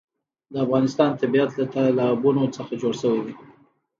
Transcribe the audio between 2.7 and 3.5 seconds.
جوړ شوی دی.